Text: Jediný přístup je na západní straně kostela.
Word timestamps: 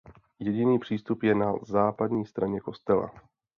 Jediný 0.39 0.79
přístup 0.79 1.23
je 1.23 1.35
na 1.35 1.53
západní 1.65 2.25
straně 2.25 2.59
kostela. 2.59 3.11